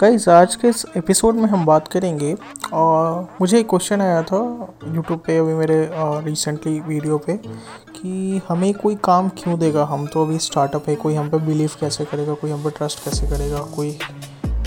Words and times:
Guys 0.00 0.28
आज 0.28 0.54
के 0.54 0.68
इस 0.68 0.86
एपिसोड 0.96 1.34
में 1.34 1.44
हम 1.44 1.66
बात 1.66 1.88
करेंगे 1.88 2.34
और 2.72 3.36
मुझे 3.40 3.58
एक 3.60 3.68
क्वेश्चन 3.68 4.00
आया 4.00 4.22
था 4.22 4.38
यूट्यूब 4.94 5.20
पे 5.26 5.38
अभी 5.38 5.54
मेरे 5.54 5.90
रिसेंटली 5.94 6.80
वीडियो 6.80 7.18
पे 7.18 7.36
कि 7.96 8.40
हमें 8.48 8.74
कोई 8.74 8.94
काम 9.04 9.28
क्यों 9.28 9.58
देगा? 9.58 9.84
हम 9.84 10.06
तो 10.06 10.22
अभी 10.22 10.38
स्टार्टअप 10.38 10.88
है 10.88 10.96
कोई 10.96 11.14
हम 11.14 11.30
पे 11.30 11.38
बिलीव 11.38 11.70
कैसे 11.80 12.04
करेगा? 12.04 12.34
कोई 12.34 12.50
हम 12.50 12.64
पे 12.64 12.70
ट्रस्ट 12.70 13.04
कैसे 13.04 13.26
करेगा? 13.26 13.58
कोई 13.58 13.98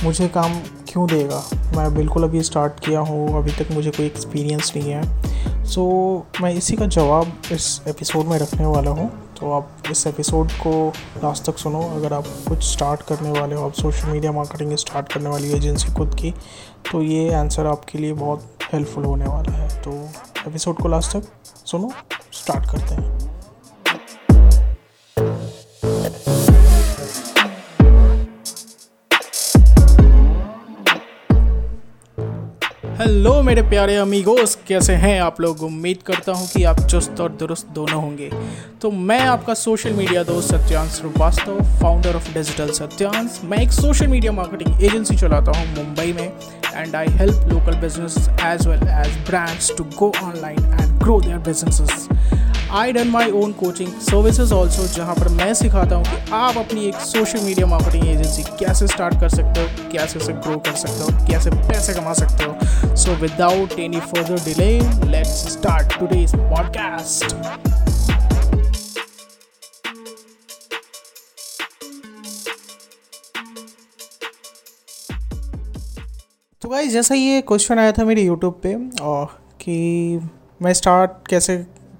मुझे 0.04 0.28
काम 0.28 0.54
क्यों 0.88 1.08
देगा? 1.08 1.44
मैं 1.78 1.96
बिल्कुल 1.96 2.24
अभी 2.24 2.44
स्टार्ट 2.44 2.80
किया 2.80 3.00
हूँ 3.00 3.38
अभी 3.38 3.52
तक 3.52 3.72
मुझे 3.72 3.92
कोई 3.92 4.06
एक्सपीरियंस 4.06 4.74
नहीं 4.76 4.92
है। 4.92 5.66
सो 5.66 6.26
so, 6.36 6.42
मैं 6.42 6.54
इसी 6.54 6.76
का 6.76 6.86
जवाब 6.86 7.32
इस 7.52 7.82
एपिसोड 7.88 8.26
में 8.26 8.38
रखने 8.40 8.66
वाला 8.66 8.92
हूँ। 8.92 9.27
तो 9.40 9.52
आप 9.52 9.84
इस 9.92 10.06
एपिसोड 10.08 10.52
को 10.52 10.72
लास्ट 11.24 11.46
तक 11.46 11.58
सुनो। 11.58 11.82
अगर 11.96 12.14
आप 12.14 12.28
कुछ 12.48 12.64
स्टार्ट 12.64 13.02
करने 13.02 13.32
वाले 13.32 13.56
हो, 13.56 13.66
आप 13.66 13.74
सोशल 13.74 14.08
मीडिया 14.08 14.32
मार्केटिंग 14.32 14.76
स्टार्ट 14.76 15.14
करने 15.14 15.30
वाली 15.30 15.52
एजेंसी 15.54 15.94
खुद 15.94 16.16
की 16.16 16.32
तो 16.92 17.02
ये 17.02 17.34
आंसर 17.34 17.66
आपके 17.66 17.98
लिए 17.98 18.14
बहुत 18.14 18.50
हेल्पफुल 18.74 19.06
होने 19.06 19.26
वाला 19.26 19.52
है। 19.54 19.70
तो 19.84 19.92
एपिसोड 20.48 20.82
को 20.82 20.88
लास्ट 20.88 21.18
तक 21.18 21.28
सुनो 21.66 21.92
स्टार्ट 22.34 22.66
करते 22.66 22.96
हैं। 22.96 23.37
हेलो 33.08 33.42
मेरे 33.42 33.62
प्यारे 33.62 33.96
अमीगोस 33.96 34.56
कैसे 34.68 34.94
हैं 34.94 35.20
आप 35.22 35.40
लोग? 35.42 35.62
उम्मीद 35.64 35.98
करता 36.06 36.32
हूँ 36.32 36.48
कि 36.48 36.64
आप 36.64 36.80
चुस्त 36.82 37.20
और 37.22 37.30
दुरुस्त 37.40 37.68
दोनों 37.76 38.02
होंगे। 38.02 38.30
तो 38.82 38.92
मैं 38.92 39.20
आपका 39.20 39.54
सोशल 39.54 39.94
मीडिया 39.94 40.24
दोस्त 40.24 40.54
Satyansh 40.54 40.92
Shrivastava 40.92 41.62
founder 41.82 42.16
of 42.16 42.34
digital 42.34 42.72
Satyansh. 42.72 43.40
मैं 43.44 43.58
एक 43.58 43.72
सोशल 43.72 44.08
मीडिया 44.08 44.32
मार्केटिंग 44.32 44.84
एजेंसी 44.84 45.16
चलाता 45.18 45.58
हूँ 45.58 45.68
मुंबई 45.76 46.14
में 46.14 46.32
and 46.76 46.96
I 46.96 47.08
help 47.20 47.48
local 47.54 47.80
business 47.82 48.18
as 48.46 48.68
well 48.68 48.84
as 48.98 49.18
brands 49.28 49.72
to 49.78 49.84
go 50.00 50.12
online 50.24 50.60
and 50.74 51.00
grow 51.04 51.20
their 51.22 51.38
businesses 51.48 52.08
I 52.72 52.92
done 52.92 53.08
my 53.08 53.32
own 53.32 53.52
coaching 53.54 53.92
services 54.02 54.54
also 54.54 54.86
जहाँ 54.88 55.14
पर 55.16 55.28
मैं 55.34 55.54
सिखाता 55.54 55.96
हूँ 55.96 56.06
कि 56.06 56.32
आप 56.34 56.58
अपनी 56.58 56.88
एक 56.88 56.96
सोशल 57.02 57.40
मीडिया 57.40 57.68
मार्केटिंग 57.68 58.08
एजेंसी 58.08 58.44
कैसे 58.60 58.88
स्टार्ट 58.88 59.20
कर 59.22 59.30
सकते 59.30 59.62
हो, 59.62 59.90
कैसे 59.92 60.20
उसे 60.20 60.34
ग्रो 60.34 60.58
कर 60.58 60.76
सकते 60.76 61.04
हो, 61.04 61.28
कैसे 61.28 61.50
पैसे 61.52 61.94
कमा 61.94 62.14
सकते 62.14 62.44
हो। 62.44 62.96
So 62.96 63.16
without 63.22 63.80
any 63.80 64.00
further 64.02 64.44
delay 64.46 64.70
let's 65.12 65.48
start 65.54 66.00
today's 66.00 66.36
podcast 66.36 67.36
तो 76.62 76.70
गाइज़ 76.70 76.94
जैसा 76.94 77.16
ये 77.16 77.42
क्वेश्चन 77.42 77.80
आया 77.80 77.92
था 77.92 78.04
मेरे 78.06 78.22
यूट्यूब 78.22 78.60
पे, 78.64 78.76
और 79.02 79.26
कि 79.62 80.20
मैं 80.62 80.74
स्टार्ट 80.74 81.28
कैसे 81.30 81.56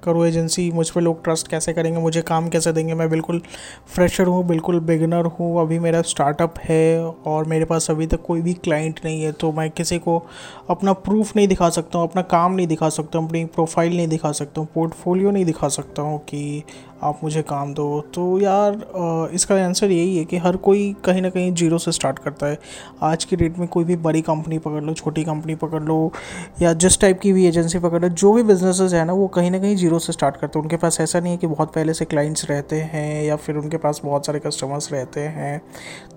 करूँ 0.08 0.26
एजेंसी 0.28 0.70
मुझ 0.72 0.90
पर 0.90 1.02
लोग 1.02 1.24
ट्रस्ट 1.24 1.48
कैसे 1.48 1.74
करेंगे? 1.74 2.00
मुझे 2.00 2.22
काम 2.24 2.50
कैसे 2.50 2.72
देंगे? 2.74 2.94
मैं 2.94 3.10
बिल्कुल 3.10 3.42
फ्रेशर 3.88 4.28
हूँ, 4.28 4.46
बिल्कुल 4.48 4.80
बिगनर 4.82 5.26
हूँ। 5.30 5.60
अभी 5.62 5.80
मेरा 5.80 6.02
स्टार्टअप 6.04 6.60
है 6.60 7.04
और 7.04 7.46
मेरे 7.48 7.66
पास 7.66 7.90
अभी 7.92 8.08
तक 8.08 8.22
कोई 8.26 8.42
भी 8.42 8.54
क्लाइंट 8.56 9.00
नहीं 9.06 9.22
है 9.22 9.32
तो 9.34 9.52
मैं 9.52 9.70
किसी 9.72 9.98
को 10.00 10.18
अपना 10.70 10.94
प्रूफ 10.94 11.36
नहीं 11.36 11.48
दिखा 11.48 11.70
सकता 11.70 12.00
हूँ, 12.00 12.08
अपना 12.10 12.22
काम 12.22 12.54
नहीं 12.54 12.68
दिखा 12.68 12.90
सकता 12.90 13.20
हूँ, 13.20 13.28
अपनी 13.28 13.46
प्रोफ़ाइल 13.48 13.96
नहीं 13.98 14.08
दिखा 14.08 14.32
सकता 14.34 14.62
हूँ 14.62 14.68
पोर्टफोलियो 14.76 15.32
नहीं 15.32 15.46
दिखा 15.46 15.68
सकता 15.70 16.02
हूँ 16.02 16.20
कि 16.20 16.64
आप 17.04 17.20
मुझे 17.24 17.42
काम 17.42 17.74
दो। 17.74 18.00
तो 18.14 18.40
यार 18.40 19.30
इसका 19.34 19.56
आंसर 19.58 19.92
यही 19.92 20.18
है 20.18 20.24
कि 20.26 20.38
हर 20.38 20.56
कोई 20.58 20.96
कहीं 21.06 21.22
ना 21.22 21.30
कहीं 21.30 21.54
ज़ीरो 21.54 21.78
से 21.78 21.92
स्टार्ट 21.92 22.20
करता 22.20 22.48
है। 22.48 22.58
आज 23.04 23.24
की 23.24 23.36
डेट 23.36 23.58
में 23.60 23.68
कोई 23.68 23.84
भी 23.84 23.96
बड़ी 23.98 24.22
कंपनी 24.22 24.58
पकड़ 24.60 24.84
लो, 24.84 24.94
छोटी 24.94 25.24
कंपनी 25.24 25.56
पकड़ 25.56 25.82
लो, 25.84 26.12
या 26.62 26.74
जिस 26.76 27.00
टाइप 27.02 27.20
की 27.20 27.34
भी 27.34 27.46
एजेंसी 27.48 27.80
पकड़ 27.80 28.02
लो, 28.02 28.10
जो 28.10 28.34
भी 28.34 28.44
बिजनेसेस 28.44 28.94
है 28.94 29.04
ना, 29.06 29.14
वो 29.14 29.28
कहीं 29.30 29.52
ना 29.52 29.60
कहीं 29.60 29.76
ज़ीरो 29.76 30.00
से 30.00 30.14
स्टार्ट 30.14 30.38
करते 30.38 30.60
हैं। 30.60 30.64
उनके 30.64 30.78
पास 30.78 31.00
ऐसा 31.02 31.20
नहीं 31.20 31.32
है 31.32 31.38
कि 31.38 31.48
बहुत 31.48 31.74
पहले 31.74 31.94
से 31.94 32.06
क्लाइंट्स 32.06 32.50
रहते 32.50 32.82
हैं, 32.84 33.24
या 33.24 33.36
फिर 33.36 33.58
उनके 33.58 33.78
पास 33.78 34.02
बहुत 34.04 34.26
सारे 34.26 34.40
कस्टमर्स 34.40 34.92
रहते 34.94 35.22
हैं 35.22 35.62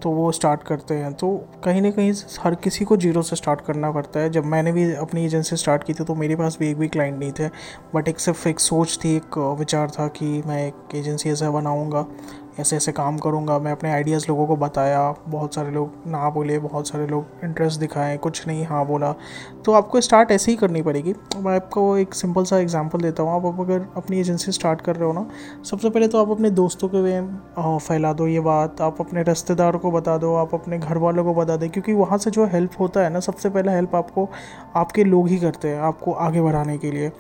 तो 0.02 0.10
वो 0.10 0.30
स्टार्ट 0.32 0.62
करते 0.62 0.94
हैं। 0.94 1.12
तो 1.14 1.28
कहीं 1.64 1.80
ना 1.82 1.91
कहीं 1.91 2.12
हर 2.41 2.54
किसी 2.54 2.84
को 2.84 2.97
ज़ीरो 2.97 3.22
से 3.22 3.36
स्टार्ट 3.36 3.60
करना 3.60 3.91
पड़ता 3.92 4.20
है। 4.20 4.30
जब 4.30 4.44
मैंने 4.47 4.72
भी 4.72 4.92
अपनी 4.94 5.24
एजेंसी 5.24 5.56
स्टार्ट 5.56 5.84
की 5.84 5.94
थी 5.94 6.04
तो 6.04 6.14
मेरे 6.14 6.36
पास 6.36 6.56
भी 6.60 6.70
एक 6.70 6.78
भी 6.78 6.88
क्लाइंट 6.88 7.18
नहीं 7.18 7.32
थे 7.32 7.48
बट 7.94 8.08
एक 8.08 8.20
सिर्फ़ 8.20 8.48
एक 8.48 8.60
सोच 8.60 8.98
थी, 9.04 9.14
एक 9.16 9.38
विचार 9.58 9.91
था 9.91 10.06
कि 10.10 10.42
मैं 10.47 10.69
एक 10.70 10.94
एजेंसी 10.97 11.31
ऐसा 11.31 11.50
बनाऊँगा, 11.50 12.06
ऐसे 12.60 12.76
ऐसे 12.76 12.92
काम 12.92 13.19
करूँगा। 13.19 13.58
मैं 13.58 13.72
अपने 13.72 13.91
आइडियाज़ 13.92 14.25
लोगों 14.28 14.47
को 14.47 14.56
बताया, 14.56 15.14
बहुत 15.28 15.54
सारे 15.54 15.70
लोग 15.70 15.92
ना 16.06 16.28
बोले, 16.31 16.58
बहुत 16.58 16.88
सारे 16.88 17.06
लोग 17.06 17.44
इंटरेस्ट 17.44 17.81
दिखाएँ, 17.81 18.16
कुछ 18.19 18.47
नहीं 18.47 18.64
हाँ 18.66 18.84
बोला। 18.86 19.14
तो 19.64 19.72
आपको 19.72 20.00
स्टार्ट 20.00 20.30
ऐसे 20.30 20.50
ही 20.50 20.56
करनी 20.56 20.82
पड़ेगी। 20.82 21.14
मैं 21.36 21.54
आपको 21.56 21.97
एक 21.97 22.14
सिंपल 22.14 22.44
सा 22.44 22.59
एग्जांपल 22.59 23.00
देता 23.00 23.22
हूँ। 23.22 23.32
आप 23.32 23.60
अगर 23.60 23.86
अपनी 23.97 24.20
एजेंसी 24.20 24.53
स्टार्ट 24.53 24.80
कर 24.80 24.97
रहे 24.97 25.06
हो 25.06 25.12
ना, 25.12 25.26
सबसे 25.64 25.91
पहले 25.91 26.09
तो 26.09 26.22
आप 26.22 26.30
अपने 26.30 26.50
दोस्तों 26.53 26.88
के 26.88 27.00
वे 27.00 27.20
फैला 27.59 28.12
दो 28.12 28.26
ये 28.26 28.41
बात। 28.41 28.80
आप 28.80 29.00
अपने 29.00 29.22
रिश्तेदार 29.22 29.76
को 29.76 29.91
बता 29.91 30.16
दो, 30.19 30.34
आप 30.34 30.54
अपने 30.54 30.78
घर 30.78 30.98
वालों 30.98 31.25
को 31.25 31.34
बता 31.34 31.56
दें, 31.56 31.69
क्योंकि 31.70 31.92
वहाँ 31.92 32.19
से 32.19 32.30
जो 32.30 32.47
हेल्प 32.47 32.80
होता 32.80 33.00
है 33.00 33.10
ना, 33.10 33.20
सबसे 33.20 33.50
पहले 33.50 33.72
हेल्प 33.72 33.94
आपको, 33.94 34.28
आपके 34.76 35.04
लोग 35.04 35.28
ही 35.28 35.38
करते 35.38 35.69
हैं, 35.69 35.80
आपको 35.80 36.12
आगे 36.12 36.41
बढ़ाने 36.41 36.78
के 36.78 36.91
लिए। 36.91 37.12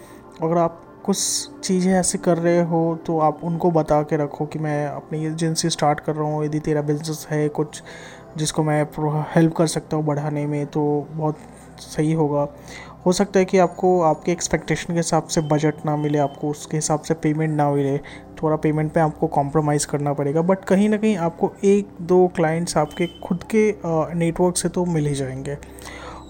अगर 0.42 0.58
आप 0.58 0.82
कुछ 1.04 1.18
चीज़ें 1.64 1.92
ऐसे 1.92 2.18
कर 2.18 2.38
रहे 2.38 2.60
हो 2.62 2.98
तो 3.06 3.18
आप 3.18 3.40
उनको 3.44 3.70
बता 3.70 4.02
के 4.02 4.16
रखो 4.16 4.46
कि 4.46 4.58
मैं 4.58 4.86
अपनी 4.86 5.24
एजेंसी 5.26 5.70
स्टार्ट 5.70 6.00
कर 6.00 6.14
रहा 6.14 6.24
हूँ। 6.24 6.44
यदि 6.44 6.60
तेरा 6.60 6.82
बिज़नेस 6.82 7.26
है 7.30 7.48
कुछ 7.48 7.82
जिसको 8.38 8.62
मैं 8.62 8.82
हेल्प 9.34 9.54
कर 9.54 9.66
सकता 9.66 9.96
हूँ 9.96 10.04
बढ़ाने 10.06 10.46
में 10.46 10.66
तो 10.66 10.82
बहुत 11.10 11.38
सही 11.80 12.12
होगा। 12.12 12.46
हो 13.06 13.12
सकता 13.12 13.38
है 13.38 13.44
कि 13.44 13.58
आपको, 13.58 14.00
आपके 14.02 14.32
एक्सपेक्टेशन 14.32 14.92
के 14.92 14.98
हिसाब 14.98 15.26
से 15.26 15.40
बजट 15.40 15.84
ना 15.86 15.96
मिले, 15.96 16.18
आपको 16.18 16.50
उसके 16.50 16.76
हिसाब 16.76 17.00
से 17.00 17.14
पेमेंट 17.14 17.56
ना 17.56 17.70
मिले 17.70 17.96
थोड़ा 18.42 18.56
पेमेंट 18.56 18.92
पे 18.92 19.00
आपको 19.00 19.26
कॉम्प्रोमाइज़ 19.26 19.86
करना 19.86 20.12
पड़ेगा। 20.12 20.42
बट 20.42 20.64
कहीं 20.64 20.88
ना 20.88 20.96
कहीं 20.96 21.16
आपको 21.18 21.52
एक, 21.64 21.88
दो 22.02 22.26
क्लाइंट्स 22.28 22.76
आपके 22.76 23.06
खुद 23.22 23.44
के 23.54 23.70
नेटवर्क 24.14 24.56
से 24.56 24.68
तो 24.68 24.84
मिल 24.84 25.06
ही 25.06 25.14
जाएँगे। 25.14 25.56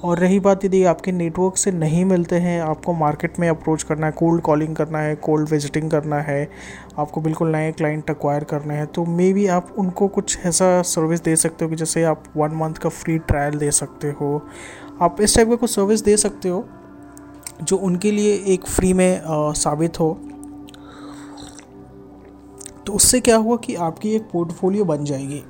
और 0.05 0.19
रही 0.19 0.41
बात 0.41 0.65
यदि 0.65 0.85
आपके 0.85 1.13
नेटवर्क 1.13 1.57
से 1.57 1.73
नहीं 1.73 2.05
मिलते 2.05 2.37
हैं 2.37 2.63
आपको 2.63 2.93
मार्केट 2.93 3.39
में 3.39 3.49
अप्रोच 3.49 3.83
करना 3.83 4.07
है 4.07 4.13
कोल्ड 4.13 4.43
कॉलिंग 4.43 4.77
करना 4.77 4.99
है 4.99 5.17
कोल्ड 5.17 5.49
विजिटिंग 5.49 5.91
करना 5.91 6.21
है 6.21 6.51
आपको 6.99 7.21
बिल्कुल 7.21 7.49
नए 7.49 7.73
क्लाइंट 7.73 8.11
अक्वायर 8.11 8.45
करने 8.45 8.75
हैं 8.75 8.87
तो 8.87 9.05
मे 9.05 9.33
बी 9.33 9.47
आप 9.47 9.75
उनको 9.79 10.09
कुछ 10.09 10.39
ऐसा 10.45 10.83
सर्विस 10.83 11.23
दे 11.23 11.37
सकते 11.37 11.65
हो 11.65 11.69
कि 11.69 11.77
जैसे 11.77 12.05
आप 12.05 12.25
वन 12.37 12.51
मंथ 12.51 12.75
का 12.75 12.89
फ्री 12.89 13.19
ट्रायल 13.19 13.55
दे 13.55 13.71
सकते 13.71 14.09
हो। 14.11 14.47
आप 15.03 15.21
इस 15.21 15.37
टाइप 15.37 15.49
का 15.49 15.57
कुछ 15.57 15.71
सर्विस 15.71 16.05
दे 16.05 16.17
सकते 16.17 16.49
हो 16.49 16.69
जो 17.63 17.77
उनके 17.77 18.11
लिए 18.11 18.45
एक 18.47 18.67
फ्री 18.67 18.93
में 18.93 19.23
आ, 19.23 19.53
साबित 19.53 20.01
हो। 20.01 20.21
तो 22.91 22.95
उससे 22.97 23.19
क्या 23.21 23.37
हुआ 23.37 23.57
कि 23.57 23.75
आपकी 23.87 24.15
एक 24.15 24.23
पोर्टफोलियो 24.23 24.85
बन 24.85 25.05
जाएगी। 25.05 25.43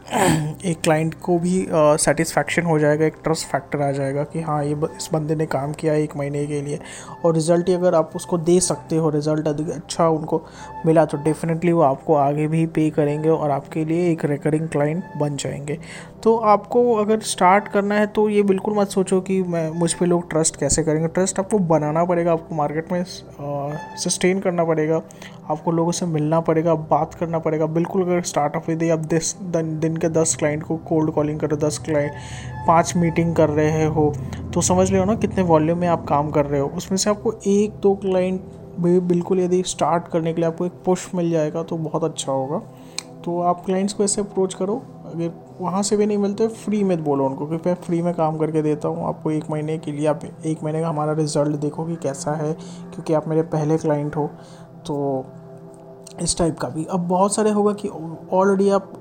एक 0.70 0.80
क्लाइंट 0.84 1.14
को 1.22 1.38
भी 1.38 1.66
सेटिस्फैक्शन 1.72 2.62
हो 2.62 2.78
जाएगा, 2.78 3.04
एक 3.06 3.14
ट्रस्ट 3.24 3.46
फैक्टर 3.48 3.82
आ 3.82 3.90
जाएगा 3.92 4.24
कि 4.24 4.40
हाँ 4.40 4.64
ये 4.64 4.76
इस 4.96 5.08
बंदे 5.12 5.34
ने 5.34 5.46
काम 5.46 5.72
किया 5.72 5.92
है 5.92 6.02
एक 6.02 6.16
महीने 6.16 6.46
के 6.46 6.60
लिए। 6.62 6.78
और 7.24 7.34
रिज़ल्ट 7.34 7.68
ही 7.68 7.74
अगर 7.74 7.94
आप 7.94 8.12
उसको 8.16 8.38
दे 8.38 8.58
सकते 8.60 8.96
हो 8.96 9.10
रिज़ल्ट 9.10 9.48
अच्छा 9.48 10.08
उनको 10.08 10.42
मिला 10.86 11.04
तो 11.04 11.18
डेफिनेटली 11.24 11.72
वो 11.72 11.82
आपको 11.82 12.14
आगे 12.16 12.46
भी 12.48 12.64
पे 12.66 12.88
करेंगे 12.90 13.28
और 13.28 13.50
आपके 13.50 13.84
लिए 13.84 14.10
एक 14.12 14.24
रिकरिंग 14.24 14.68
क्लाइंट 14.68 15.04
बन 15.16 15.36
जाएँगे। 15.36 15.78
तो 16.22 16.36
आपको 16.36 16.80
अगर 16.94 17.20
स्टार्ट 17.20 17.68
करना 17.68 17.94
है 17.94 18.06
तो 18.06 18.28
ये 18.28 18.42
बिल्कुल 18.42 18.74
मत 18.74 18.88
सोचो 18.88 19.20
कि 19.20 19.42
मैं, 19.42 19.70
मुझ 19.70 19.92
पर 19.92 20.06
लोग 20.06 20.28
ट्रस्ट 20.30 20.56
कैसे 20.56 20.82
करेंगे। 20.82 21.08
ट्रस्ट 21.08 21.38
आपको 21.38 21.58
बनाना 21.58 22.04
पड़ेगा, 22.04 22.32
आपको 22.32 22.54
मार्केट 22.54 22.92
में 22.92 23.04
सस्टेन 23.04 24.40
करना 24.40 24.64
पड़ेगा, 24.64 25.00
आपको 25.50 25.72
लोगों 25.72 25.92
से 25.92 26.06
मिलना 26.06 26.40
पड़ेगा, 26.40 26.74
बात 26.74 27.14
करना 27.14 27.38
पड़ेगा। 27.38 27.66
बिल्कुल 27.68 28.02
अगर 28.02 28.22
स्टार्टअप 28.22 28.70
यदि 28.70 28.90
आप 28.90 29.06
दस, 29.06 29.34
दिन 29.42 29.96
के 29.96 30.08
दस 30.10 30.36
क्लाइंट 30.38 30.62
को 30.62 30.76
कोल्ड 30.88 31.10
कॉलिंग 31.10 31.40
करो 31.40 31.56
दस 31.58 31.78
क्लाइंट 31.78 32.12
पाँच 32.66 32.94
मीटिंग 32.96 33.34
कर 33.36 33.48
रहे 33.50 33.84
हो 33.86 34.12
तो 34.54 34.60
समझ 34.60 34.90
लो 34.92 35.04
ना 35.04 35.14
कितने 35.16 35.42
वॉल्यूम 35.44 35.78
में 35.78 35.88
आप 35.88 36.04
काम 36.06 36.30
कर 36.30 36.46
रहे 36.46 36.60
हो। 36.60 36.68
उसमें 36.76 36.96
से 36.98 37.10
आपको 37.10 37.32
एक, 37.46 37.72
दो 37.72 37.94
क्लाइंट 37.96 38.40
भी 38.80 38.98
बिल्कुल 39.00 39.40
यदि 39.40 39.62
स्टार्ट 39.66 40.08
करने 40.08 40.32
के 40.32 40.40
लिए 40.40 40.48
आपको 40.48 40.66
एक 40.66 40.72
पुश 40.84 41.10
मिल 41.14 41.30
जाएगा 41.30 41.62
तो 41.62 41.76
बहुत 41.78 42.04
अच्छा 42.04 42.32
होगा। 42.32 42.62
तो 43.24 43.40
आप 43.40 43.64
क्लाइंट्स 43.64 43.92
को 43.94 44.04
ऐसे 44.04 44.20
अप्रोच 44.20 44.54
करो 44.54 44.82
अगर 45.10 45.32
वहाँ 45.60 45.82
से 45.82 45.96
भी 45.96 46.06
नहीं 46.06 46.18
मिलते 46.18 46.46
फ्री 46.48 46.82
में 46.84 47.02
बोलो 47.04 47.26
उनको, 47.26 47.46
क्योंकि 47.46 47.68
मैं 47.68 47.76
फ्री 47.76 48.00
में 48.02 48.12
काम 48.14 48.38
करके 48.38 48.62
देता 48.62 48.88
हूँ। 48.88 49.06
आपको 49.08 49.30
एक 49.30 49.50
महीने 49.50 49.78
के 49.78 49.92
लिए, 49.92 50.06
आप 50.06 50.20
एक 50.46 50.62
महीने 50.64 50.80
का 50.80 50.88
हमारा 50.88 51.12
रिज़ल्ट 51.12 51.56
देखो 51.56 51.84
कि 51.84 51.96
कैसा 51.96 52.34
है, 52.34 52.52
क्योंकि 52.52 53.14
आप 53.14 53.28
मेरे 53.28 53.42
पहले 53.48 53.78
क्लाइंट 53.78 54.16
हो। 54.16 54.30
तो 54.86 55.24
इस 56.22 56.36
टाइप 56.38 56.58
का 56.58 56.68
भी। 56.68 56.84
अब 56.84 57.06
बहुत 57.08 57.34
सारे 57.34 57.50
होगा 57.50 57.72
कि 57.74 57.88
ऑलरेडी 58.32 58.68
आप 58.70 58.92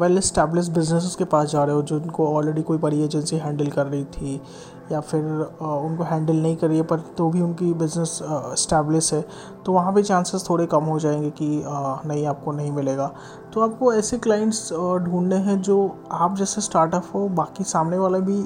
वेल 0.00 0.18
इस्टेब्लिश 0.18 0.68
बिज़नेस 0.68 1.14
के 1.18 1.24
पास 1.24 1.50
जा 1.50 1.64
रहे 1.64 1.74
हो, 1.74 1.82
जिनको 1.82 2.26
ऑलरेडी 2.28 2.62
कोई 2.62 2.78
बड़ी 2.78 3.02
एजेंसी 3.04 3.36
हैंडल 3.36 3.66
कर 3.66 3.86
रही 3.86 4.04
थी 4.06 4.40
या 4.90 5.00
फिर 5.00 5.24
उनको 5.62 6.04
हैंडल 6.04 6.36
नहीं 6.36 6.56
करी 6.56 6.76
है 6.76 6.82
पर 6.82 7.00
तो 7.18 7.28
भी 7.30 7.40
उनकी 7.40 7.72
बिज़नेस 7.74 8.18
इस्टेब्लिश 8.22 9.12
है 9.14 9.24
तो 9.66 9.72
वहाँ 9.72 9.92
पे 9.92 10.02
चांसेस 10.02 10.46
थोड़े 10.48 10.66
कम 10.66 10.84
हो 10.84 10.98
जाएँगे 10.98 11.30
कि 11.32 11.62
नहीं, 11.66 12.26
आपको 12.26 12.52
नहीं 12.52 12.72
मिलेगा। 12.72 13.10
तो 13.52 13.60
आपको 13.60 13.92
ऐसे 13.94 14.18
क्लाइंट्स 14.18 14.72
ढूँढने 14.72 15.36
हैं 15.38 15.60
जो 15.62 15.76
आप 16.12 16.36
जैसे 16.36 16.60
स्टार्टअप 16.60 17.10
हो, 17.14 17.28
बाकी 17.30 17.64
सामने 17.64 17.98
वाला 17.98 18.18
भी 18.20 18.44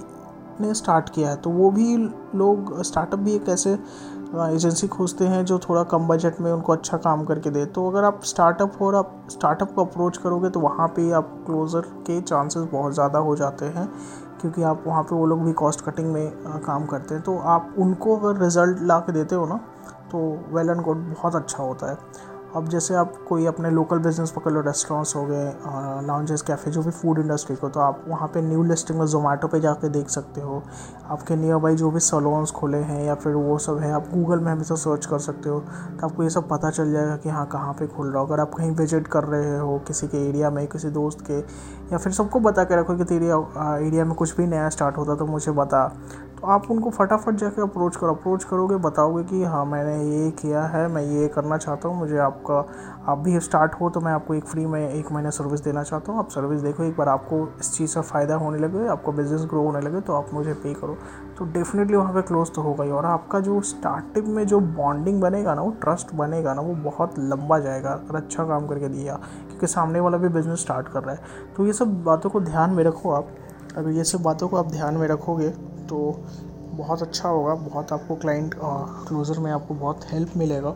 ने 0.61 0.75
स्टार्ट 0.75 1.09
किया 1.09 1.31
है 1.31 1.37
तो 1.37 1.50
वो 1.50 1.71
भी 1.71 1.97
लोग 2.37 2.83
स्टार्टअप 2.83 3.19
भी 3.19 3.35
एक 3.35 3.49
ऐसे 3.49 3.73
एजेंसी 4.44 4.87
खोजते 4.88 5.25
हैं 5.27 5.44
जो 5.44 5.59
थोड़ा 5.59 5.83
कम 5.85 6.06
बजट 6.09 6.41
में 6.41 6.50
उनको 6.53 6.73
अच्छा 6.73 6.97
काम 6.99 7.25
करके 7.25 7.50
दे। 7.50 7.65
तो 7.67 7.88
अगर 7.91 8.05
आप 8.05 8.21
स्टार्टअप 8.25 8.73
हो 8.81 8.87
और 8.87 8.94
आप 8.94 9.12
स्टार्टअप 9.31 9.75
को 9.75 9.85
अप्रोच 9.85 10.17
करोगे 10.17 10.50
तो 10.50 10.61
वहाँ 10.61 10.88
पे 10.88 11.11
आप 11.12 11.35
क्लोज़र 11.47 11.81
के 12.06 12.21
चांसेस 12.21 12.69
बहुत 12.73 12.94
ज़्यादा 12.94 13.19
हो 13.19 13.37
जाते 13.37 13.65
हैं। 13.67 13.88
क्योंकि 14.41 14.62
आप 14.62 14.85
वहाँ 14.87 15.03
पे 15.03 15.15
वो 15.15 15.27
लोग 15.27 15.44
भी 15.44 15.53
कॉस्ट 15.53 15.85
कटिंग 15.85 16.12
में 16.12 16.27
आ, 16.44 16.59
काम 16.59 16.87
करते 16.87 17.15
हैं। 17.15 17.23
तो 17.23 17.38
आप 17.38 17.75
उनको 17.79 18.17
अगर 18.17 18.41
रिज़ल्ट 18.43 18.83
ला 18.83 18.99
के 19.00 19.12
देते 19.12 19.35
हो 19.35 19.47
ना 19.47 19.56
तो 20.12 20.19
वेल 20.55 20.71
एंड 20.71 20.81
गुड 20.83 20.97
बहुत 21.12 21.35
अच्छा 21.35 21.62
होता 21.62 21.91
है। 21.91 21.99
अब 22.56 22.69
जैसे 22.69 22.94
आप 22.94 23.14
कोई 23.29 23.47
अपने 23.47 23.70
लोकल 23.70 23.99
बिज़नेस 23.99 24.31
पकड़ 24.31 24.53
लो 24.53 24.61
रेस्टोरेंट्स 24.61 25.14
हो 25.17 25.25
गए 25.26 25.44
लाउंजेस 26.06 26.43
कैफ़े 26.43 26.70
जो 26.73 26.82
भी 26.82 26.91
फ़ूड 26.91 27.19
इंडस्ट्री 27.19 27.56
को 27.56 27.69
तो 27.69 27.81
आप 27.81 28.05
वहाँ 28.08 28.29
पे 28.35 28.43
न्यू 28.43 28.62
लिस्टिंग 28.64 28.99
में 28.99 29.06
जोमेटो 29.06 29.49
पे 29.49 29.61
जाके 29.61 29.88
देख 29.88 30.08
सकते 30.08 30.41
हो। 30.41 30.62
आपके 31.06 31.37
नियर 31.37 31.56
बाई 31.56 31.76
जो 31.76 31.91
भी 31.91 32.00
सलोन्स 32.00 32.50
खुले 32.50 32.79
हैं, 32.79 33.05
या 33.05 33.14
फिर 33.14 33.35
वो 33.35 33.58
सब 33.58 33.79
है, 33.79 33.93
आप 33.93 34.08
गूगल 34.14 34.38
में 34.38 34.50
हमेशा 34.53 34.75
सर्च 34.76 35.06
कर 35.06 35.19
सकते 35.19 35.49
हो 35.49 35.61
तो 35.61 36.06
आपको 36.06 36.23
ये 36.23 36.31
सब 36.31 36.49
पता 36.49 36.70
चल 36.70 36.93
जाएगा 36.93 37.17
कि 37.17 37.29
हाँ 37.29 37.47
कहाँ 37.49 37.73
पर 37.73 37.87
खुल 37.87 38.11
रहा 38.11 38.20
हो 38.20 38.26
अगर 38.26 38.41
आप 38.41 38.55
कहीं 38.55 38.70
विज़िट 38.73 39.09
कर 39.09 39.25
रहे 39.25 39.59
हो, 39.59 39.79
किसी 39.87 40.09
के 40.09 40.29
एरिया 40.29 40.50
में, 40.50 40.67
किसी 40.67 40.91
दोस्त 40.91 41.20
के, 41.26 41.38
या 41.93 41.99
फिर 41.99 42.12
सबको 42.12 42.41
बता 42.41 42.64
के 42.64 42.81
रखो 42.81 42.97
कि 42.97 43.05
तेरे 43.05 43.26
एरिया 43.87 44.05
में 44.05 44.14
कुछ 44.14 44.37
भी 44.37 44.47
नया 44.47 44.69
स्टार्ट 44.69 44.97
होता 44.99 45.14
तो 45.14 45.26
मुझे 45.26 45.52
बता। 45.52 45.87
तो 46.37 46.47
आप 46.47 46.71
उनको 46.71 46.91
फटाफट 46.91 47.35
जाके 47.35 47.62
अप्रोच 47.62 47.97
करो। 47.97 48.15
अप्रोच 48.15 48.44
करोगे, 48.44 48.77
बताओगे 48.77 49.23
कि 49.25 49.43
हाँ 49.44 49.65
मैंने 49.65 49.94
ये 50.05 50.31
किया 50.31 50.62
है, 50.62 50.87
मैं 50.88 51.03
ये 51.03 51.29
करना 51.29 51.56
चाहता 51.56 51.88
हूँ, 51.88 51.99
मुझे 51.99 52.19
आपका, 52.19 52.59
आप 53.12 53.19
भी 53.19 53.38
स्टार्ट 53.41 53.75
हो 53.75 53.88
तो 53.91 54.00
मैं 54.00 54.12
आपको 54.12 54.35
एक 54.35 54.44
फ्री 54.44 54.67
में 54.67 54.88
एक 54.88 55.12
महीना 55.12 55.31
सर्विस 55.31 55.61
देना 55.61 55.83
चाहता 55.83 56.12
हूँ। 56.12 56.19
आप 56.19 56.29
सर्विस 56.29 56.61
देखो, 56.61 56.83
एक 56.85 56.97
बार 56.97 57.09
आपको 57.09 57.41
इस 57.61 57.73
चीज़ 57.75 57.91
से 57.91 58.00
फ़ायदा 58.00 58.35
होने 58.35 58.59
लगे, 58.59 58.87
आपको 58.88 59.12
बिज़नेस 59.12 59.44
ग्रो 59.44 59.62
होने 59.62 59.81
लगे 59.81 60.00
तो 60.00 60.12
आप 60.12 60.35
मुझे 60.35 60.53
पे 60.55 60.75
करो। 60.75 60.97
तो 61.38 61.44
डेफिनेटली 61.44 61.97
वहाँ 61.97 62.12
पर 62.15 62.21
क्लोज 62.21 62.53
तो 62.55 62.62
होगा 62.62 62.85
ही। 62.85 62.91
और 62.91 63.06
आपका 63.06 63.41
जो 63.41 63.61
स्टार्टिंग 63.61 64.27
में 64.27 64.47
जो 64.47 64.61
बॉन्डिंग 64.61 65.21
बनेगा 65.21 65.55
ना, 65.55 65.62
वो 65.62 65.71
ट्रस्ट 65.71 66.15
बनेगा 66.15 66.55
ना, 66.55 66.61
वो 66.61 66.75
बहुत 66.85 67.19
लंबा 67.19 67.59
जाएगा, 67.59 67.91
अगर 67.91 68.17
अच्छा 68.17 68.44
काम 68.44 68.67
करके 68.67 68.88
दिया, 68.88 69.15
क्योंकि 69.49 69.67
सामने 69.67 70.00
वाला 70.00 70.19
भी 70.19 70.29
बिज़नेस 70.29 70.61
स्टार्ट 70.61 70.88
कर 70.88 71.03
रहा 71.03 71.15
है। 71.15 71.55
तो 71.56 71.67
ये 71.67 71.73
सब 71.73 72.03
बातों 72.05 72.31
को 72.31 72.41
ध्यान 72.41 72.71
में 72.71 72.85
रखो 72.85 73.11
आप। 73.11 73.29
अगर 73.77 73.91
ये 73.91 74.05
सब 74.05 74.23
बातों 74.23 74.49
को 74.49 74.56
आप 74.56 74.67
ध्यान 74.67 74.94
में 74.94 75.06
रखोगे 75.09 75.75
तो 75.87 75.99
बहुत 76.73 77.03
अच्छा 77.03 77.29
होगा, 77.29 77.55
बहुत 77.55 77.93
आपको 77.93 78.15
क्लाइंट 78.17 78.55
क्लोज़र 78.59 79.38
में 79.38 79.50
आपको 79.53 79.75
बहुत 79.75 80.05
हेल्प 80.05 80.37
मिलेगा। 80.37 80.71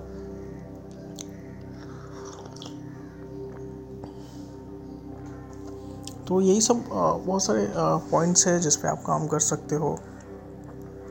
तो 6.26 6.40
यही 6.40 6.60
सब 6.60 6.84
बहुत 6.90 7.42
सारे 7.44 7.66
पॉइंट्स 8.10 8.46
है 8.46 8.58
जिस 8.60 8.76
पे 8.76 8.88
आप 8.88 9.02
काम 9.06 9.26
कर 9.26 9.40
सकते 9.40 9.76
हो। 9.76 9.98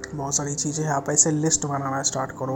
बहुत 0.09 0.35
सारी 0.35 0.53
चीज़ें 0.55 0.83
हैं, 0.85 0.91
आप 0.91 1.09
ऐसे 1.09 1.31
लिस्ट 1.31 1.65
बनाना 1.65 2.01
स्टार्ट 2.03 2.31
करो। 2.31 2.55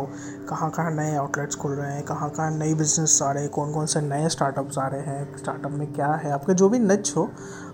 कहाँ 0.49 0.69
कहाँ 0.71 0.91
नए 0.91 1.15
आउटलेट्स 1.15 1.55
खुल 1.55 1.71
रहे 1.71 1.91
हैं, 1.93 2.03
कहाँ 2.03 2.29
कहाँ 2.29 2.51
नई 2.51 2.73
बिज़नेस 2.73 3.19
आ 3.23 3.31
रहे 3.31 3.43
हैं 3.43 3.51
कौन 3.51 3.73
कौन 3.73 3.85
से 3.85 4.01
नए 4.01 4.29
स्टार्टअप्स 4.29 4.77
आ 4.77 4.87
रहे 4.87 5.01
हैं 5.01 5.37
स्टार्टअप 5.37 5.71
में 5.71 5.91
क्या 5.93 6.07
है, 6.13 6.31
आपके 6.31 6.53
जो 6.53 6.69
भी 6.69 6.79
नच 6.79 7.13
हो 7.17 7.29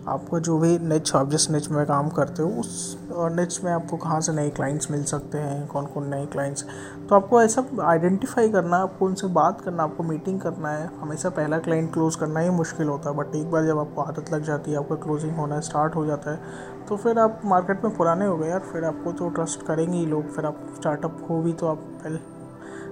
आपका 0.09 0.39
जो 0.39 0.57
भी 0.59 0.77
निच 0.79 1.13
आप 1.15 1.29
जिस 1.29 1.50
निच 1.51 1.69
में 1.69 1.85
काम 1.85 2.09
करते 2.09 2.44
हो, 2.44 2.50
उस 2.50 2.97
निच 3.11 3.63
में 3.63 3.71
आपको 3.71 3.97
कहाँ 3.97 4.19
से 4.21 4.33
नए 4.33 4.50
क्लाइंट्स 4.50 4.89
मिल 4.91 5.03
सकते 5.03 5.38
हैं 5.38 5.67
कौन 5.67 5.85
कौन 5.85 6.07
नए 6.09 6.25
क्लाइंट्स 6.25 6.65
तो 7.09 7.15
आपको 7.15 7.41
ऐसा 7.41 7.63
आइडेंटिफाई 7.83 8.50
करना 8.50 8.77
है 8.77 8.83
आपको 8.83 9.06
उनसे 9.06 9.27
बात 9.29 9.61
करना, 9.61 9.83
आपको 9.83 10.03
मीटिंग 10.03 10.39
करना 10.41 10.69
है। 10.69 10.89
हमेशा 11.01 11.29
पहला 11.29 11.59
क्लाइंट 11.59 11.91
क्लोज 11.94 12.15
करना 12.15 12.39
ही 12.39 12.50
मुश्किल 12.51 12.88
होता 12.88 13.09
है 13.09 13.15
बट 13.15 13.35
एक 13.35 13.51
बार 13.51 13.65
जब 13.65 13.79
आपको 13.79 14.01
आदत 14.01 14.33
लग 14.33 14.44
जाती 14.44 14.71
है, 14.71 14.77
आपका 14.77 14.95
क्लोजिंग 14.97 15.35
होना 15.35 15.59
स्टार्ट 15.61 15.95
हो 15.95 16.06
जाता 16.06 16.31
है 16.31 16.88
तो 16.89 16.97
फिर 16.97 17.19
आप 17.19 17.41
मार्केट 17.45 17.83
में 17.83 17.95
पुराने 17.97 18.25
हो 18.25 18.38
गए 18.38 18.50
यार, 18.50 18.59
फिर 18.61 18.83
आपको 18.85 19.11
तो 19.11 19.29
ट्रस्ट 19.29 19.65
करेंगे 19.67 19.97
ही 19.97 20.06
लोग, 20.06 20.29
फिर 20.29 20.45
आप 20.45 20.67
स्टार्टअप 20.75 21.25
हो 21.29 21.41
भी 21.41 21.53
तो 21.53 21.67
आप 21.67 21.77
पहले 22.03 22.17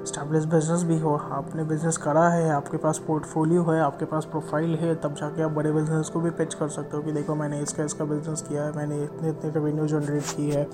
स्टैब्लिश 0.07 0.45
बिज़नेस 0.45 0.83
भी 0.83 0.97
हो, 0.99 1.15
आपने 1.15 1.63
बिज़नेस 1.63 1.97
करा 1.97 2.27
है, 2.29 2.49
आपके 2.51 2.77
पास 2.77 2.97
पोर्टफोलियो 3.07 3.63
है, 3.63 3.79
आपके 3.81 4.05
पास 4.05 4.25
प्रोफ़ाइल 4.25 4.75
है, 4.75 4.93
तब 4.95 5.15
जाके 5.15 5.41
आप 5.43 5.51
बड़े 5.51 5.71
बिज़नेस 5.71 6.09
को 6.09 6.19
भी 6.19 6.29
पिच 6.31 6.53
कर 6.53 6.69
सकते 6.69 6.97
हो 6.97 7.03
कि 7.03 7.11
देखो 7.11 7.35
मैंने 7.35 7.59
इसका 7.61 7.83
इसका 7.83 8.05
बिज़नेस 8.05 8.41
किया 8.41 8.63
है, 8.63 8.75
मैंने 8.77 9.03
इतने 9.03 9.29
इतने 9.29 9.51
रेवेन्यू 9.51 9.87
जनरेट 9.87 10.35
की 10.37 10.49
है, 10.49 10.67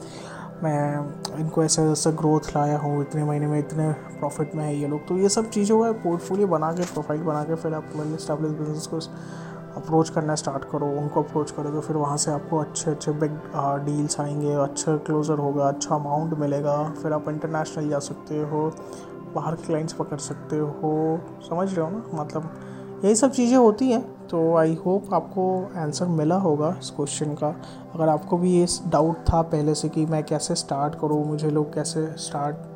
मैं 0.63 1.39
इनको 1.39 1.63
ऐसा 1.63 1.83
ऐसा 1.91 2.11
ग्रोथ 2.19 2.55
लाया 2.55 2.77
हूँ, 2.79 3.01
इतने 3.01 3.23
महीने 3.23 3.47
में 3.47 3.57
इतने 3.59 3.91
प्रॉफिट 4.19 4.55
में 4.55 4.63
है 4.65 4.75
ये 4.75 4.87
लोग। 4.87 5.07
तो 5.07 5.17
ये 5.17 5.29
सब 5.29 5.49
चीज़ों 5.49 5.83
का 5.83 5.91
पोर्टफोलियो 6.03 6.47
बना 6.47 6.71
के 6.73 6.93
प्रोफ़ाइल 6.93 7.21
बना 7.23 7.43
के 7.43 7.55
फिर 7.55 7.73
आप 7.73 7.89
स्टैब्लिश 7.95 8.51
बिज़नेस 8.51 8.87
को 8.87 8.99
अप्रोच 9.75 10.09
करना 10.09 10.33
स्टार्ट 10.35 10.63
करो, 10.71 10.87
उनको 10.99 11.21
अप्रोच 11.21 11.51
करोगे 11.51 11.79
फिर 11.81 11.95
वहाँ 11.95 12.17
से 12.17 12.31
आपको 12.31 12.57
अच्छे 12.57 12.91
अच्छे 12.91 13.11
बिग 13.13 13.37
डील्स 13.85 14.19
आएँगे 14.19 14.53
अच्छा 14.63 14.95
क्लोज़र 14.97 15.37
होगा 15.37 15.67
अच्छा 15.67 15.95
अमाउंट 15.95 16.33
मिलेगा, 16.39 16.83
फिर 17.01 17.13
आप 17.13 17.29
इंटरनेशनल 17.29 17.89
जा 17.89 17.99
सकते 18.01 18.41
हो 18.41 18.69
बाहर 19.35 19.55
के 19.55 19.65
क्लाइंट्स 19.65 19.93
पकड़ 19.93 20.17
सकते 20.19 20.57
हो। 20.57 21.19
समझ 21.43 21.67
रहे 21.73 21.85
हो 21.85 21.91
ना? 21.91 22.03
मतलब 22.13 22.49
यही 23.05 23.15
सब 23.15 23.31
चीज़ें 23.31 23.57
होती 23.57 23.89
हैं। 23.91 24.01
तो 24.27 24.55
आई 24.57 24.77
होप 24.85 25.13
आपको 25.13 25.45
आंसर 25.77 26.05
मिला 26.07 26.35
होगा 26.35 26.75
इस 26.79 26.89
क्वेश्चन 26.89 27.33
का। 27.33 27.47
अगर 27.95 28.09
आपको 28.09 28.37
भी 28.37 28.51
ये 28.51 28.67
डाउट 28.87 29.17
था 29.29 29.41
पहले 29.41 29.75
से 29.75 29.89
कि 29.89 30.05
मैं 30.05 30.23
कैसे 30.23 30.55
स्टार्ट 30.55 30.95
करूँ, 30.95 31.25
मुझे 31.25 31.49
लोग 31.49 31.73
कैसे 31.73 32.05
स्टार्ट 32.17 32.71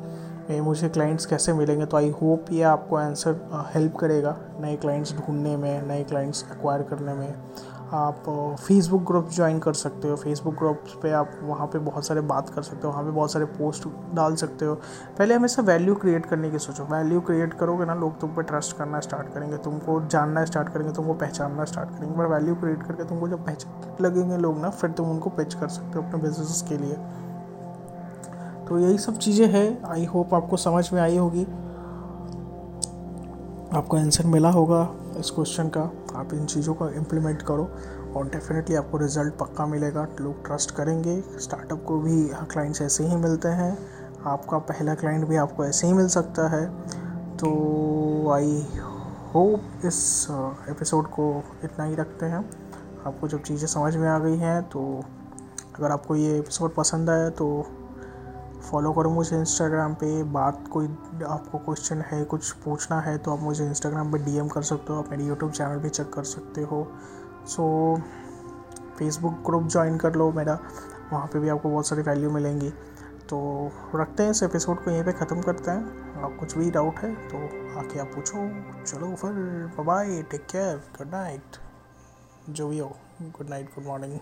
मुझे 0.50 0.88
क्लाइंट्स 0.88 1.26
कैसे 1.26 1.52
मिलेंगे 1.52 1.86
तो 1.86 1.96
आई 1.96 2.10
होप 2.10 2.44
ये 2.52 2.62
आपको 2.62 2.96
आंसर 2.96 3.40
हेल्प 3.74 3.96
करेगा 3.96 4.36
नए 4.60 4.76
क्लाइंट्स 4.76 5.12
ढूँढने 5.16 5.56
में, 5.56 5.82
नए 5.88 6.04
क्लाइंट्स 6.04 6.44
एक्वायर 6.52 6.82
करने 6.82 7.14
में। 7.14 7.34
आप 7.92 8.24
फेसबुक 8.60 9.02
ग्रुप 9.02 9.28
ज्वाइन 9.28 9.58
कर 9.58 9.72
सकते 9.72 10.08
हो। 10.08 10.16
फेसबुक 10.16 10.54
ग्रुप्स 10.54 10.94
पे 11.02 11.10
आप 11.10 11.30
वहाँ 11.42 11.66
पे 11.66 11.78
बहुत 11.78 12.06
सारे 12.06 12.20
बात 12.20 12.48
कर 12.48 12.62
सकते 12.62 12.86
हो। 12.86 12.92
वहाँ 12.92 13.04
पे 13.04 13.10
बहुत 13.10 13.32
सारे 13.32 13.44
पोस्ट 13.44 13.88
डाल 14.14 14.34
सकते 14.34 14.64
हो। 14.64 14.74
पहले 15.18 15.34
हमेशा 15.34 15.62
वैल्यू 15.62 15.94
क्रिएट 15.94 16.26
करने 16.26 16.50
की 16.50 16.58
सोचो। 16.58 16.84
वैल्यू 16.84 17.20
क्रिएट 17.20 17.54
करोगे 17.54 17.84
ना, 17.84 17.94
लोग 17.94 18.20
तुम 18.20 18.30
पे 18.30 18.42
ट्रस्ट 18.42 18.76
करना 18.76 19.00
स्टार्ट 19.00 19.32
करेंगे। 19.34 19.56
तुमको 19.56 20.00
जानना 20.06 20.44
स्टार्ट 20.44 20.68
करेंगे, 20.68 20.92
तुमको 20.92 21.14
पहचानना 21.14 21.64
स्टार्ट 21.64 21.90
करेंगे। 21.90 22.16
पर 22.16 22.26
वैल्यू 22.26 22.54
क्रिएट 22.54 22.82
करके 22.82 23.04
तुमको 23.04 23.28
जब 23.28 23.46
पहचान 23.46 24.04
लगेंगे 24.04 24.36
लोग 24.36 24.58
ना, 24.58 24.70
फिर 24.70 24.90
तुम 24.90 25.10
उनको 25.10 25.30
पिच 25.30 25.54
कर 25.54 25.68
सकते 25.68 25.98
हो 25.98 26.04
अपने 26.04 26.22
बिज़नेस 26.22 26.64
के 26.68 26.78
लिए। 26.78 26.96
तो 28.68 28.78
यही 28.78 28.98
सब 28.98 29.18
चीज़ें 29.18 29.46
हैं। 29.46 29.82
आई 29.84 30.04
होप 30.04 30.34
आपको 30.34 30.56
समझ 30.56 30.92
में 30.92 31.00
आई 31.00 31.16
होगी। 31.16 31.46
आपको 33.74 33.96
आंसर 33.96 34.26
मिला 34.26 34.50
होगा 34.50 34.80
इस 35.18 35.30
क्वेश्चन 35.30 35.68
का। 35.68 35.80
आप 36.16 36.32
इन 36.34 36.46
चीज़ों 36.46 36.74
का 36.74 36.88
इम्प्लीमेंट 36.90 37.42
करो 37.42 37.68
और 38.16 38.28
डेफिनेटली 38.28 38.76
आपको 38.76 38.98
रिज़ल्ट 38.98 39.34
पक्का 39.34 39.66
मिलेगा। 39.66 40.06
लोग 40.20 40.46
ट्रस्ट 40.46 40.70
करेंगे। 40.70 41.20
स्टार्टअप 41.38 41.84
को 41.84 41.98
भी 41.98 42.30
क्लाइंट्स 42.52 42.82
ऐसे 42.82 43.04
ही 43.04 43.16
मिलते 43.16 43.48
हैं। 43.48 43.78
आपका 44.26 44.58
पहला 44.58 44.94
क्लाइंट 44.94 45.26
भी 45.28 45.36
आपको 45.36 45.64
ऐसे 45.64 45.86
ही 45.86 45.92
मिल 45.92 46.08
सकता 46.08 46.48
है। 46.48 46.66
तो 47.36 47.50
आई 48.30 48.66
होप 49.34 49.62
इस 49.84 50.26
एपिसोड 50.68 51.04
uh, 51.04 51.10
को 51.10 51.44
इतना 51.64 51.84
ही 51.84 51.94
रखते 51.94 52.26
हैं। 52.26 52.44
आपको 53.06 53.28
जब 53.28 53.42
चीज़ें 53.42 53.66
समझ 53.66 53.96
में 53.96 54.08
आ 54.08 54.18
गई 54.18 54.36
हैं 54.36 54.62
तो 54.62 55.02
अगर 55.78 55.90
आपको 55.90 56.16
ये 56.16 56.38
एपिसोड 56.38 56.74
पसंद 56.74 57.10
आया 57.10 57.30
तो 57.30 57.66
फॉलो 58.60 58.92
करो 58.92 59.10
मुझे 59.10 59.36
इंस्टाग्राम 59.36 59.94
पे। 59.94 60.22
बात 60.24 60.64
कोई, 60.68 60.86
आपको 61.26 61.58
क्वेश्चन 61.58 62.00
है, 62.02 62.24
कुछ 62.24 62.50
पूछना 62.64 63.00
है 63.00 63.16
तो 63.18 63.32
आप 63.32 63.40
मुझे 63.40 63.66
इंस्टाग्राम 63.66 64.12
पे 64.12 64.18
डीएम 64.24 64.48
कर 64.48 64.62
सकते 64.62 64.92
हो, 64.92 64.98
आप 64.98 65.10
मेरी 65.10 65.26
यूट्यूब 65.26 65.52
चैनल 65.52 65.78
भी 65.78 65.88
चेक 65.90 66.12
कर 66.12 66.24
सकते 66.24 66.62
हो। 66.62 66.86
सो 67.46 67.96
फेसबुक 68.98 69.42
ग्रुप 69.46 69.66
ज्वाइन 69.66 69.96
कर 69.98 70.14
लो 70.14 70.30
मेरा, 70.32 70.58
वहाँ 71.12 71.26
पे 71.26 71.38
भी 71.38 71.48
आपको 71.48 71.70
बहुत 71.70 71.88
सारी 71.88 72.02
वैल्यू 72.02 72.30
मिलेंगी। 72.30 72.70
तो 73.28 73.38
रखते 73.94 74.22
हैं 74.22 74.30
इस 74.30 74.42
एपिसोड 74.42 74.84
को, 74.84 74.90
यहीं 74.90 75.04
पे 75.04 75.12
ख़त्म 75.14 75.42
करते 75.42 75.70
हैं। 75.70 76.22
आप 76.22 76.36
कुछ 76.40 76.56
भी 76.58 76.70
डाउट 76.70 76.98
है 76.98 77.14
तो 77.28 77.38
आके 77.78 77.98
आप 78.00 78.10
पूछो। 78.14 78.48
चलो 78.84 79.14
फिर 79.16 79.84
bye 79.84 80.22
take 80.22 80.46
care 80.46 80.76
good 80.98 81.10
night 81.10 81.56
जो 82.50 82.68
भी 82.68 82.78
हो 82.78 82.96
गुड 83.22 83.48
नाइट 83.50 83.66
गुड 83.68 83.86
मॉर्निंग 83.86 84.18